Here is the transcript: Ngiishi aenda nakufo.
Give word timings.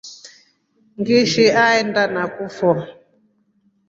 Ngiishi 0.99 1.45
aenda 1.63 2.03
nakufo. 2.13 2.69